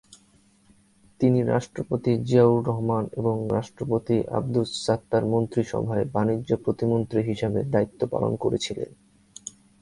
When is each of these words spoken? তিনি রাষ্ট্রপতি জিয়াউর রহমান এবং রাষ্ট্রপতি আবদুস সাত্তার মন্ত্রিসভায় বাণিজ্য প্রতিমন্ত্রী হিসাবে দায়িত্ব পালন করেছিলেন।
তিনি 1.19 1.39
রাষ্ট্রপতি 1.43 2.11
জিয়াউর 2.23 2.61
রহমান 2.67 3.03
এবং 3.17 3.35
রাষ্ট্রপতি 3.51 4.17
আবদুস 4.31 4.69
সাত্তার 4.85 5.23
মন্ত্রিসভায় 5.25 6.05
বাণিজ্য 6.05 6.51
প্রতিমন্ত্রী 6.57 7.19
হিসাবে 7.23 7.59
দায়িত্ব 7.63 8.01
পালন 8.07 8.33
করেছিলেন। 8.35 8.89